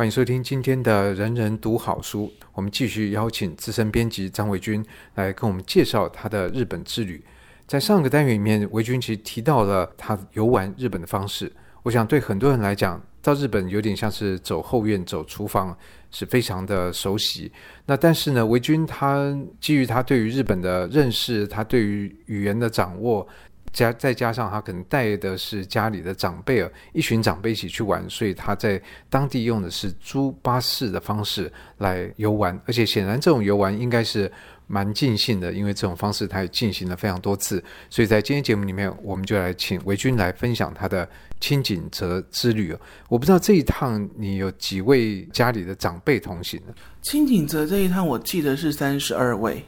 [0.00, 2.32] 欢迎收听今天的人人读好书。
[2.54, 4.82] 我们继续邀请资深编辑张维军
[5.16, 7.22] 来跟我们介绍他的日本之旅。
[7.66, 11.52] 在上个单元里面，维军其实提到了他游玩日本的方式。
[11.82, 15.76] 我想对很多人来讲，到日本有点像是走后院、走厨房，
[16.10, 17.52] 是非常的熟悉。
[17.84, 23.28] 那但是呢，维军他基于他对于日本的认识，他对于语言的掌握。
[23.72, 34.30] 加再加上他可能带的是家里的长辈啊，一群长辈一起去玩，所以他在当地用的是租巴士的方式来游玩，而且显然这种游玩应该是
[34.66, 37.62] 蛮尽兴的，因为这种方式他也进行了非常多次。
[37.88, 41.08] 所以在今天节目里面，我们就来请维军来分享他的
[41.40, 42.76] 清井泽之旅。
[43.08, 46.74] 我不知道这一趟你有几位家里的长辈同行呢？
[47.02, 49.64] 清井泽这一趟我记得是三十二位。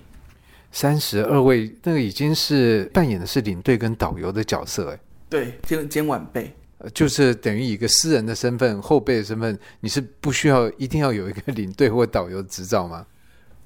[0.73, 4.99] 三十二位，那个已经是扮演的是领队跟导游的角色，哎，
[5.29, 6.51] 对，兼兼晚辈，
[6.95, 13.07] 就是等于以一个私人的身份、后辈的身份，你是不需要一定要有一个领队或导游执照吗？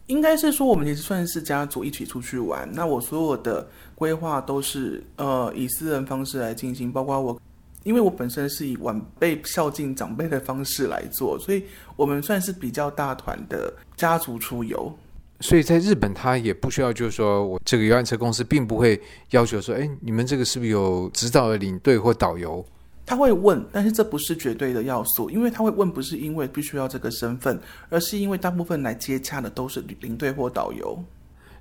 [0.08, 7.40] 应该是说，我们其实算是家族一起出去玩，那我所有的规划都是呃以私人方式来进行，包括我，
[7.84, 11.64] 因为我本身是以晚辈孝敬长辈的方式来做，所以
[11.96, 14.96] 我们算是比较大团的家族出游。
[15.40, 22.64] 所以在日本，他也不需要，就是说我这个游览车公司并不会要求说，哎，你们这个是不是有指导的领队或导游？
[23.04, 30.98] 他会问，但是这不是绝对的要素，因为他会问，不是因为必须要这个身份，而是因为大部分来接洽的都是领队或导游。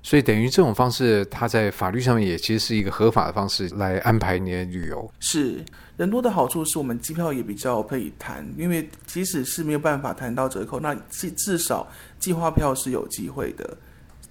[0.06, 5.10] 所以等于这种方式，它在法律上面也其实是一个合法的方式来安排你的旅游。
[5.18, 5.64] 是
[5.96, 11.84] 人多的好处是我们机票也比较可以谈，因为即使是没有办法谈到折扣，那至至少
[12.20, 13.76] 计划票是有机会的。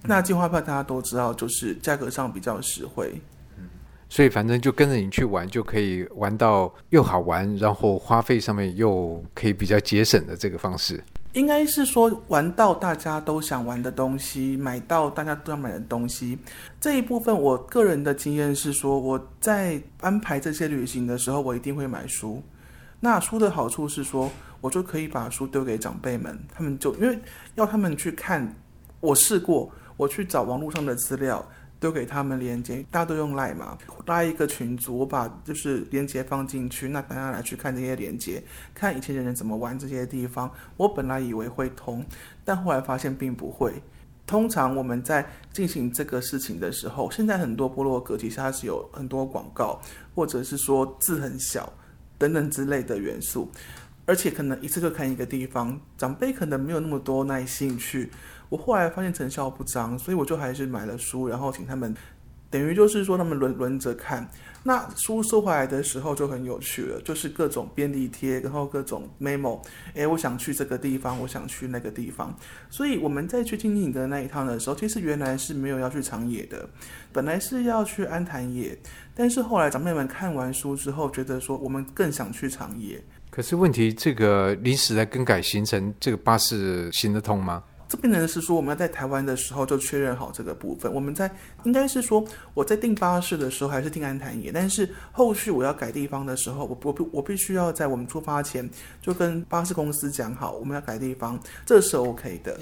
[0.02, 3.12] 那计划票大家都知道，就是价格上比较实惠。
[3.58, 3.68] 嗯，
[4.08, 11.04] 所以反正就跟着你去玩，就可以玩到又好玩，然后花费上面又可以比较节省的这个方式。
[11.36, 16.38] 应该是说玩到大家都想玩的东西，买到大家都要买的东西。
[16.80, 22.42] 这一部分，我个人的经验是说，我在安排这些旅行的时候，我一定会买书。
[23.00, 24.30] 那书的好处是说，
[24.62, 27.18] 我就可以把书丢给长辈们，他们就因为
[27.54, 28.54] 要他们去看。
[29.00, 31.46] 我试过，我去找网络上的资料。
[31.86, 38.42] 丢给他们连接，大家都用赖嘛，拉一个群组，我把就是连接放进去，那大家来去看这些连接，
[38.74, 40.50] 看以前的人怎么玩这些地方。
[40.76, 42.04] 我本来以为会通，
[42.44, 43.72] 但后来发现并不会。
[44.26, 49.80] 通常我们在进行这个事情的时候，现在很多部落格其实它是有很多广告，
[50.12, 51.72] 或者是说字很小
[52.18, 53.48] 等等之类的元素，
[54.06, 58.10] 而且可能一次就看一个地方，长辈可能没有那么多耐心去。
[58.48, 61.92] 我后来发现成效不彰，所以我就还是买了书，然后请他们，
[62.48, 64.30] 等于就是说他们轮轮着看。
[64.62, 69.60] 那书收回来的时候就很有趣了，就是各种便利贴，然后各种 memo。
[69.94, 72.36] 诶，我想去这个地方，我想去那个地方。
[72.68, 76.68] 所以我们在去轻井的那一趟的时候，其实原来是没有要去长野的，
[77.12, 78.76] 本来是要去安昙野，
[79.14, 83.02] 但是后来长辈们看完书之后，觉得说我们更想去长野。
[83.36, 87.62] 可是问题，这个临时来更改行程，这个巴士行得通吗？
[87.86, 90.90] 这变成是说，我们要在台湾的时候就确认好这个部分。
[90.90, 91.30] 我们在
[91.64, 92.24] 应该是说，
[92.54, 98.66] 我在订巴士的时候还是订安昙野，但是后续我要改地方的时候，我我必我必须要在我们出发前
[99.02, 102.58] 就跟巴士公司讲好，我们要改地方，这是 OK 的。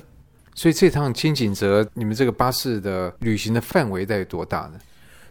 [0.57, 4.81] 所以这趟金井泽，你们这个巴士的旅行的范围在多大呢？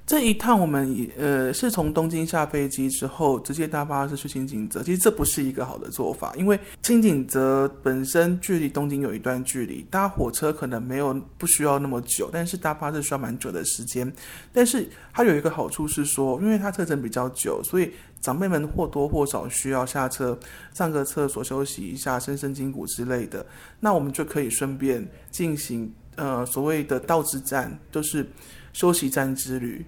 [0.06, 14.12] 这一趟我们也呃是从东京下飞机之后直接搭巴士去轻井泽，其实这不是一个好的做法，因为轻井泽本身距离东京有一段距离，搭火车可能没有不需要那么久，但是搭巴士需要蛮久的时间。
[14.52, 20.38] 但是它有一个好处是说，因为它车程比较久，所以长辈们或多或少需要下车
[20.74, 23.46] 上个厕所休息一下，伸伸筋骨之类的，
[23.80, 28.30] 那我们就可以顺便进行呃所谓的到之站，就是
[28.74, 29.86] 休息站之旅。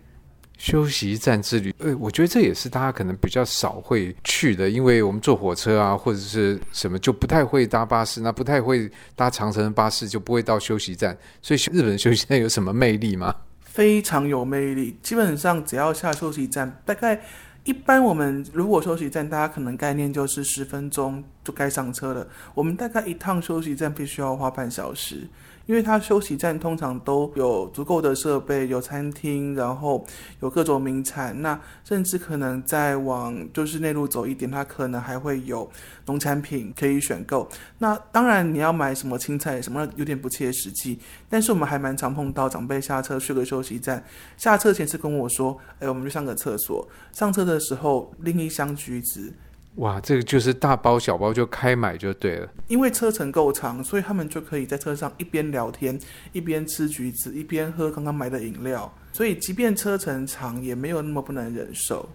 [0.58, 11.16] 休息站之旅，呃，我觉得这也是大家可能比较少会去的，因为我们坐火车啊，或者是什么，就不太会搭巴士，那不太会搭长城巴士，就不会到休息站。
[11.42, 13.36] 所以日本休息站有什么魅力吗？
[13.60, 17.22] 非常有魅力，基本上只要下休息站，大概
[17.66, 22.26] 一般我们如果休息站，大家可能概念就是十分钟就该上车了。
[22.54, 25.28] 我们大概一趟休息站必须要花半小时。
[25.66, 30.06] 因为它休息站通常都有足够的设备，有餐厅，然后
[30.42, 35.70] 有各种名产，那甚至可能再往就是内陆走一点，它可能还会有
[36.06, 37.50] 农产品可以选购。
[37.80, 44.04] 那当然你要买什么青菜什么有点不切实际，但是我们还蛮常碰到长辈下车去个休息站，
[44.38, 49.34] 下车前是跟我说：“哎，我们去上个厕所。”上车的时候拎一箱橘子，
[49.76, 52.48] 哇，这个就是大包小包就开买就对了。
[52.68, 56.00] 因为车程够长，所以他们就可以在车上一边聊天，
[56.32, 58.92] 一边吃橘子，一边喝刚刚买的饮料。
[59.12, 62.08] 所以即便车程长，也没有那么不能忍受。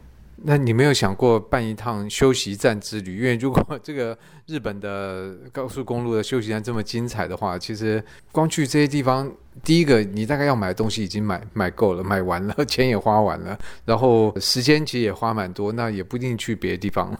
[0.42, 3.18] 那你没有想过办一趟休息站之旅？
[3.18, 4.16] 因为如果这个
[4.46, 8.02] 日本的高速公路的休息站这么精彩的话，其实
[8.32, 9.30] 光去这些地方，
[9.62, 17.14] 第一个你大概要买的东西已经买买够了，买完了， 钱也花完了，然后时间其实也花蛮多，那也不一定去别的地方。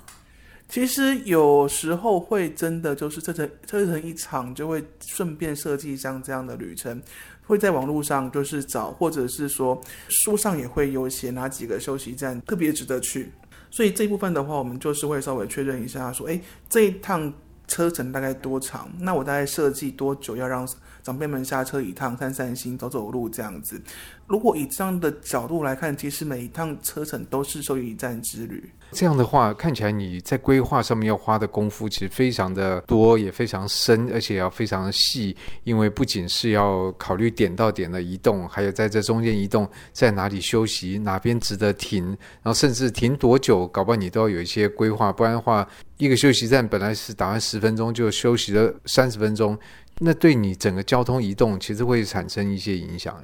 [0.71, 7.03] 其实有时候会真的就是这成这成一场，就会顺便设计像这样的旅程。
[7.45, 13.33] 会在网络上就是找，或者是说书上也会有写哪几个休息站特别值得去，
[13.73, 17.33] 所以这一部分的话，我们就是会稍微确认一下，说，哎，这一趟
[17.67, 18.89] 车程大概多长？
[19.01, 20.65] 那我大概设计多久要让
[21.03, 23.83] 长辈们下车一趟，散散心，走走路这样子。
[24.31, 28.63] 如果以这样的角度来看，其实每一趟车程都是属于一站之旅。
[28.93, 35.37] 这样的话，看起来你在规划上面要花的功夫其实非常的多，也非常深，而且要非常的细。
[35.65, 45.13] 因为不仅是要考虑点到点的移动，还有在这中间移动在哪里休息，哪边值得停，然后甚至停多久，搞不好你都要有一些规划。
[45.13, 49.59] 不然的话，一个休息站本来是打算十分钟，就休息了三十分钟，
[49.99, 53.21] 那对你整个交通移动其实会产生一些影响。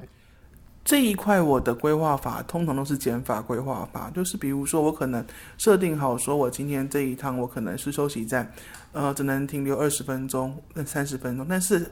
[0.87, 5.21] 这一块我的规划法通常都是减法规划法，就是比如说我可能
[5.57, 8.49] 设定好，说我今天这一趟我可能是休息站，
[8.93, 11.85] 呃，只能停留二十分钟、那三十分钟，但是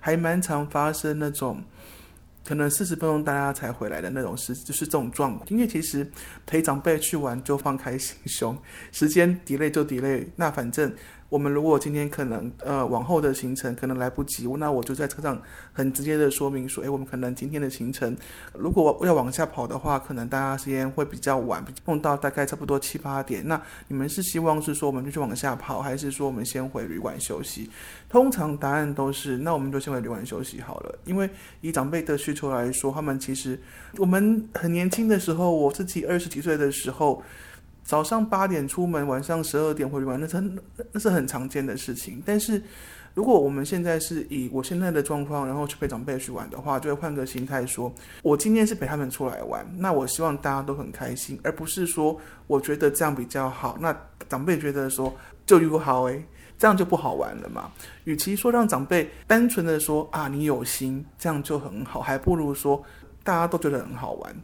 [0.00, 1.62] 还蛮常发生那种
[2.44, 5.48] 可能四十分钟大家才回来的那种事，就是这种状况。
[5.48, 6.06] 因为其实
[6.44, 8.54] 陪长辈去玩就放开心胸，
[8.92, 10.94] 时间 delay 就 delay，那反正。
[11.32, 15.40] 我们如果今天可能呃往后的行程可能来不及，那我就在车上
[15.72, 18.14] 很直接的说明说，哎，我们可能今天的行程
[18.52, 23.42] 如果要往下跑的话，可能大家时间会比较晚，碰到大概差不多七八点。
[23.48, 23.58] 那
[23.88, 27.70] 你们是希望是说我们就去往下跑，还是说我们先回旅馆休息？
[28.10, 30.98] 通常答案都是，那我们就先回旅馆休息好了。
[31.06, 31.30] 因为
[31.62, 33.58] 以长辈的需求来说，他们其实
[33.96, 37.22] 我们很年轻的时候，我自己二十几岁的时候。
[37.84, 40.58] 早上八点出门，晚上十二点回去玩，那真
[40.92, 42.22] 那是很常见的事情。
[42.24, 42.62] 但是，
[43.12, 47.92] 如果我们现在是以我现在的状况，然后去陪长辈去玩的话，就会换个心态说，
[48.22, 53.94] 我今天是陪他们出来玩，那我希望大家都很开心，而不是说我觉得这样比较好，那
[54.28, 55.12] 长辈觉得说
[55.44, 56.24] 就又好诶，
[56.56, 57.70] 这样就不好玩了嘛。
[58.04, 62.82] 与其说让长辈单纯的说啊你有心，这样就很好，还不如说
[63.24, 64.34] 大家都觉得很好玩。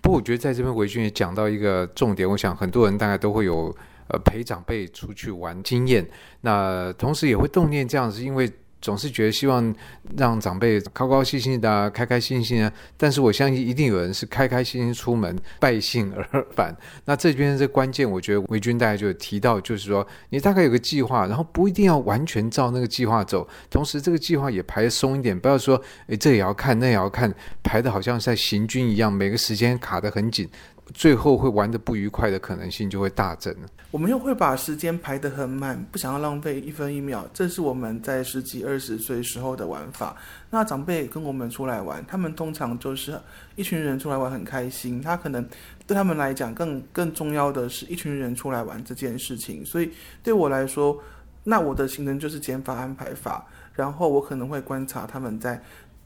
[0.00, 3.74] 不过我觉得在这边维君也讲到一个重点，我想很多人大概都会有
[4.08, 6.08] 呃陪长辈出去玩经验，
[6.40, 8.50] 那同时也会动念这样子，因为。
[8.80, 9.74] 总是觉得希望
[10.16, 16.74] 让长辈高高兴兴的、开开心心啊，但是我相信一定有人是开开心心出门，败兴而返。
[17.04, 30.48] 那这边这关键，我觉得维军大概就提到，就是说你大概有个计划，然后不一定要完全照那个计划走，同时这个计划也排得松一点，不要说诶这也要看那也要看，排得好像是在行军一样，每个时间卡得很紧。
[30.92, 33.54] 最后会玩得不愉快的可能性就会大增。
[33.90, 37.28] 我们又会把时间排得很满，不想要浪费一分一秒。
[37.32, 40.16] 这是我们在十几二十岁时候的玩法。
[40.50, 43.18] 那长辈跟我们出来玩，他们通常就是
[43.56, 45.02] 一群人出来玩很开心。
[45.02, 45.44] 他可能
[45.86, 49.64] 对他们来讲更更重要的是一群人出来玩这件事情。
[49.64, 49.90] 所以
[50.22, 50.96] 对我来说，
[51.42, 53.46] 那我的行程就是减法安排法。
[53.72, 55.60] 然后我可能会观察他们在。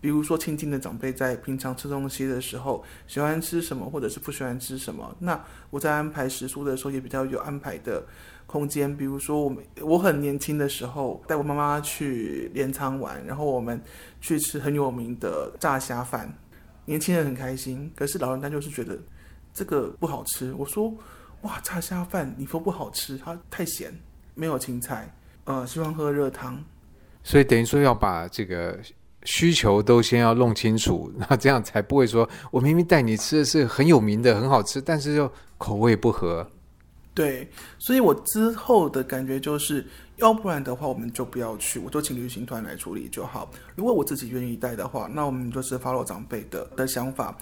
[0.04, 5.16] 比如说，亲近的长辈在平常吃东西的时候，喜欢吃什么，或者是不喜欢吃什么。
[5.18, 8.04] 那我在安排食宿的时候，也比较有安排的
[8.44, 8.94] 空间。
[8.94, 13.82] 比如说，我们我很年轻的时候，带我妈妈去镰仓玩，然后我们
[14.20, 16.30] 去吃很有名的炸虾饭，
[16.84, 17.90] 年轻人很开心。
[17.96, 18.98] 可是老人家就是觉得
[19.54, 20.52] 这个不好吃。
[20.58, 20.94] 我说，
[21.40, 23.90] 哇，炸虾饭你说不好吃，它太咸，
[24.34, 25.10] 没有青菜，
[25.44, 26.62] 呃，希望喝热汤。
[27.22, 28.78] 所以等于说要把这个。
[29.24, 36.46] 需求都先要弄清楚， 那这样才不会说，我明明带你吃的是很有名的、很好吃，但是又口味不合。
[37.14, 43.48] 对，所以我之后的感觉就是，要不然的话，我们就不要去，我就请旅行团来处理就好。
[43.76, 47.36] 如果我自己愿意带的话，那我们就是 follow 长辈的的想法。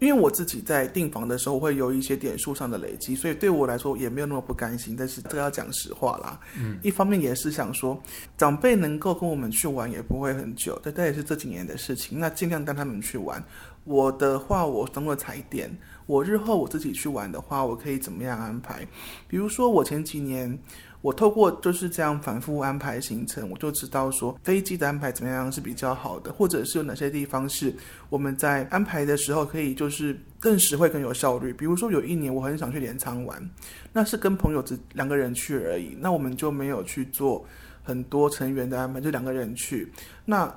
[0.00, 4.96] 因为我自己在订房的时候会有一些点数上的累积，所以对我来说也没有那么不甘心。
[4.98, 8.02] 但是这个要讲实话啦，嗯，一方面也是想说，
[8.36, 12.18] 长辈能够跟我们去玩也不会很久，但这也是这几年的事情。
[12.18, 13.42] 那尽量带他们去玩。
[13.84, 15.70] 我的话，我当做踩点。
[16.06, 18.86] 我日后我自己去玩的话，我可以怎么样安排？
[19.28, 20.58] 比如说我前几年
[21.02, 27.74] 我透过就是这样反复安排行程，我就知道说飞机的安排怎么样是比较好的，或者是有哪些地方是
[28.08, 31.52] 我们在安排的时候可以就是更实惠、更有效率。
[31.52, 33.50] 比如说有一年我很想去镰仓玩，
[33.92, 37.44] 那是跟朋友只两个人去而已，那我们就没有去做
[37.82, 39.90] 很多成员的安排，就两个人去。
[40.24, 40.54] 那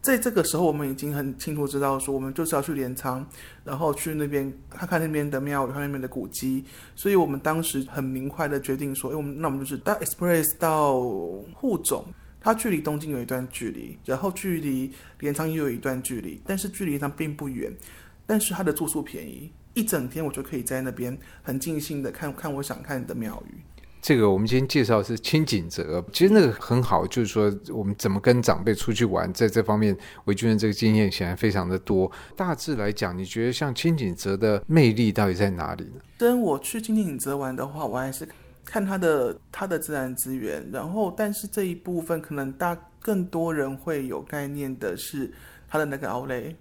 [0.00, 3.26] 在这个时候，我们已经很清楚知道说，我们就是要去镰仓，
[3.64, 6.64] 然后去那边看看那边的庙宇，看那边的古迹。
[6.94, 11.00] 所以我们当时很明快的决定说，哎，我们那我们就是搭 Express 到
[11.52, 12.06] 沪总，
[12.40, 17.70] 它距离东京有一段距离，然后距离镰仓也有一段距离，但是距离上并不远，
[18.24, 23.60] 但是它的住宿便宜，一整天我就可以在那边很尽兴的看看我想看的庙宇。
[24.00, 32.10] 这个我们今天介绍的是轻井泽，其实那个很好，就是说我们怎么跟长辈出去玩，在这方面维君的这个经验显然非常的多。
[32.36, 36.00] 大致来讲，你觉得像轻井泽的魅力到底在哪里呢？
[36.16, 38.26] 跟我去轻井泽玩的话，我还是
[38.64, 45.32] 看它的它的自然资源，然后但是这一部分可能大更多人会有概念的是
[45.68, 46.56] 它的那个奥雷。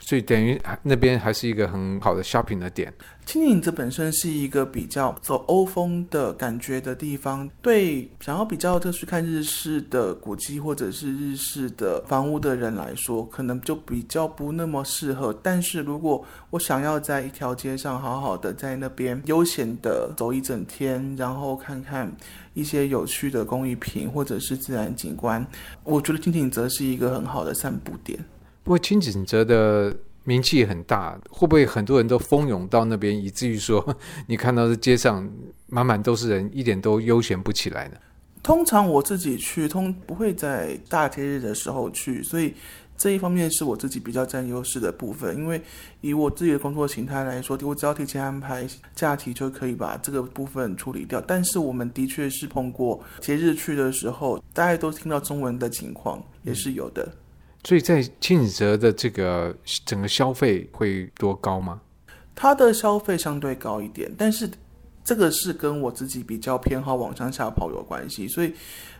[0.00, 2.92] 所以等于那边还是一个很好的 shopping 的点。
[3.24, 15.36] 青井则本身是一个比较走欧风的感觉的地方，对想要比较就去看日式的古迹或者是日式的房屋的人来说，可能就比较不那么适合。
[15.42, 22.08] 但是如果我想要在一条街上好好的在那边悠闲的走一整天，然后看看
[22.54, 25.44] 一些有趣的工艺品或者是自然景观，
[25.82, 28.16] 我觉得轻井则是一个很好的散步点。
[28.66, 33.96] 不过轻井泽的名气很大，会不会很多人都蜂拥到那边，以至于说
[34.26, 35.30] 你看到的街上
[35.68, 37.96] 满满都是人，一点都悠闲不起来呢？
[38.42, 42.52] 通常我自己去，通不会在大节日的时候去，所以
[42.96, 45.36] 这一方面是我自己比较占优势的部分。
[45.36, 45.62] 因为
[46.00, 51.20] 以我自己的工作形态来说，我只要提前安排假期就可以把这个部分处理掉。
[51.20, 57.08] 但是我们的确是碰过节日去的时候，大家都听到中文的情况也是有的。
[57.66, 59.52] 所以在轻井泽的这个
[59.84, 61.80] 整个消费会多高吗？
[62.32, 64.48] 它的消费相对高一点，但是
[65.06, 68.52] 这个是跟我自己比较偏好往乡下跑有关系，所以。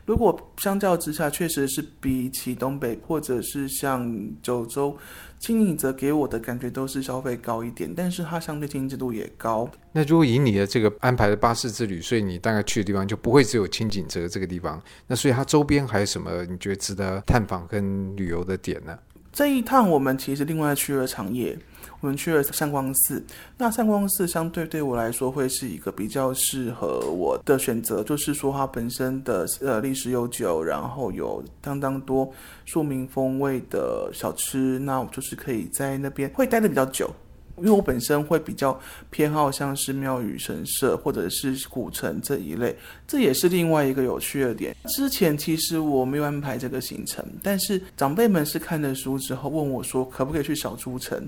[0.06, 4.08] 如果相较之下，确实是比起东北或者是像
[4.40, 4.96] 九州，
[5.40, 9.68] 轻井泽给我的感觉都是消费高一点，但是它相对精致度也高。
[9.90, 18.96] 那如果以你的这个安排的巴士之旅，所以你大概去的地方就不会只有青井泽这个地方，那所以它周边还有什么你觉得值得探访跟旅游的点呢？
[19.32, 21.58] 这一趟我们其实另外去了长野。
[22.06, 23.20] 我们去了善光寺，
[23.58, 32.32] 那善光寺相对对我来说会是一个比较适合我的选择，就是说它本身的呃历史悠久，然后有相当多
[32.64, 37.10] 庶民风味的小吃，那我就是可以在那边会待得比较久，
[37.56, 38.78] 因为我本身会比较
[39.10, 42.76] 偏好像是庙宇神社或者是古城这一类，
[43.08, 44.76] 这也是另外一个有趣的点。
[44.90, 51.20] 之前其实我没有安排这个行程，但是长辈们是看了书之后问我说，可不可以去小诸城？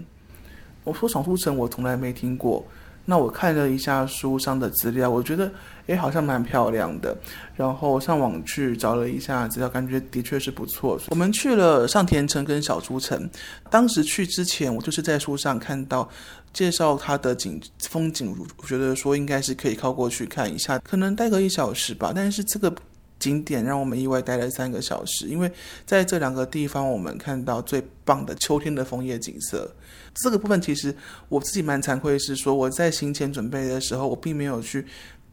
[0.89, 2.65] 我说小诸城我从来没听过，
[3.05, 5.51] 那我看了一下书上的资料，我觉得
[5.87, 7.15] 诶好像蛮漂亮的，
[7.55, 10.99] 然后上网去找了一下资料，感觉的确是不错。
[11.11, 13.29] 我们去了上田城跟小诸城，
[13.69, 16.09] 当时去之前我就是在书上看到
[16.55, 22.75] 介绍它的景风景，我觉得说应该是可以靠过去看一下，可能待个一小时吧，但是这个。
[23.19, 25.51] 景点让我们意外待了三个小时，因为
[25.85, 29.71] 在这两个地方，我们看到最棒的秋天的枫叶景色。
[30.15, 30.95] 这个部分其实
[31.29, 34.85] 我自己蛮惭愧，是说我在行前准备的时候，我并没有去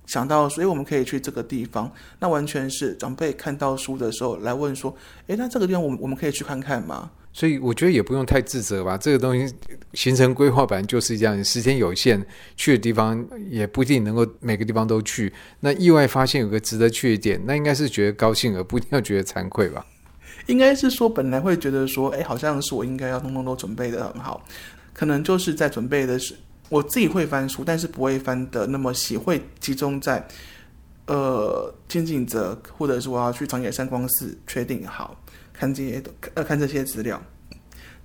[0.05, 1.91] 想到，所以我们可以去这个地方。
[2.19, 4.95] 那完全是长辈看到书的时候来问说
[5.27, 9.53] ：“诶，那这个地方我们我们可以去看看吗？”所以我觉得也不用太自责吧，这个东西
[9.91, 12.25] 行程规划本来就是这样，时间有限，
[12.55, 15.33] 去的地方也不一定能够每个地方都去。
[15.59, 19.85] 那意外发现有个值得去的点，那应该是觉得高兴，而不一定要觉得惭愧吧？
[20.45, 24.41] 应该是说本来会觉得说，哎，好像是我应该要通通都准备得很好，
[24.93, 26.33] 可能就是在准备的是
[26.69, 30.25] 我自己会翻书，但是不会翻得那么细，会集中在
[31.07, 35.21] 呃轻井泽，或者是我要去长野山光寺确定好。
[35.57, 37.21] 看这些，呃，看这些资料，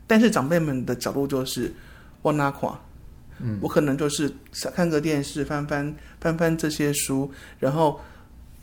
[0.06, 1.72] 但是长辈们的角度就是，
[2.22, 2.78] 我哪垮，
[3.40, 4.32] 嗯，我可能就是
[4.74, 8.00] 看个电视，翻翻翻翻这些书，然后，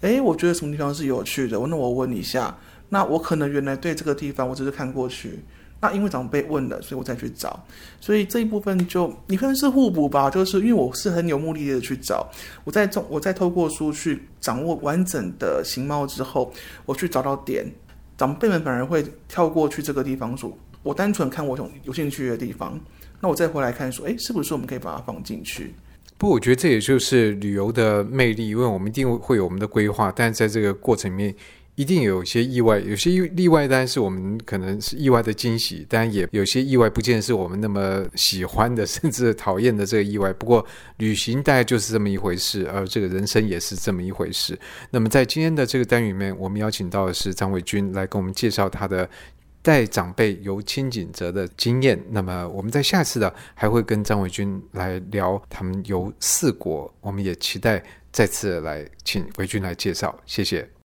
[0.02, 2.58] 哎，我觉得什么地方是有趣的，那我问一下，
[2.90, 5.40] 那我可能原来对这个地方我只是看过去，
[5.82, 7.66] 那因为长辈问了，所以我再去找，
[8.00, 12.28] 所以这一部分就你可能是互补吧，就是因为我是很有目的的去找，
[12.64, 16.54] 我在中我在透过书去掌握完整的形貌之后，
[16.86, 17.66] 我去找到点。
[18.18, 22.80] 长辈们反而会跳过去这个地方说，我单纯看我有有兴趣的地方，
[23.22, 25.74] 那我再回来看说，诶，是不是我们可以把它放进去？
[26.18, 31.36] 不，我觉得这也就是旅游的魅力，因为我们一定会有我们的规划，但是在这个过程里面。
[31.78, 40.34] 一定有些意外，有些意外，当然是我们可能是意外的惊喜，当然也有些意外，不见得是我们那么喜欢的，甚至讨厌的这个意外。
[40.34, 40.66] 不过，
[40.98, 44.58] 旅行大概就是这么一回事，而这个人生也是这么一回事。
[44.90, 49.08] 那么，在今天的这个单元里面，我们邀请到的是张伟军来跟我们介绍他的
[49.62, 52.04] 带长辈游轻井泽的经验。
[52.10, 60.20] 那么，我们在下次的还会跟张伟军来聊他们游四国，我们也期待再次来请伟军来介绍。
[60.26, 60.68] 谢谢。